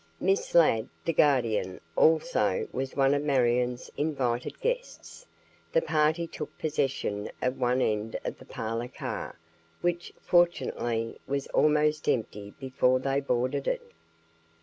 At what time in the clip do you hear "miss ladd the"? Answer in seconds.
0.19-1.13